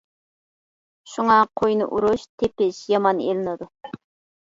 شۇڭا 1.11 1.37
قوينى 1.63 1.89
ئۇرۇش، 1.91 2.27
تېپىش 2.41 2.83
يامان 2.97 3.25
ئېلىنىدۇ. 3.29 3.73